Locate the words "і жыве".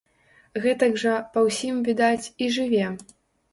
2.47-2.91